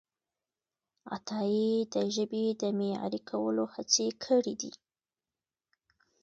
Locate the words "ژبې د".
2.15-2.63